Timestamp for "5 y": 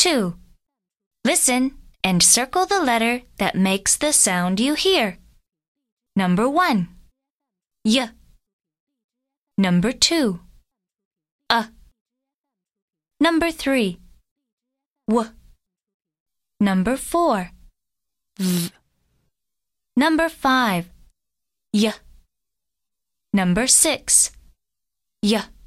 20.28-21.92